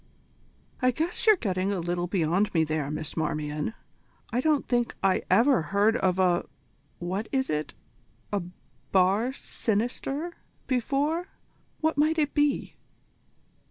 [0.81, 3.75] "I guess you're getting a little beyond me there, Miss Marmion.
[4.33, 6.47] I don't think I ever heard of a
[6.97, 7.75] what is it?
[8.33, 8.41] a
[8.91, 11.27] bar sinister, before.
[11.81, 12.77] What might it be?"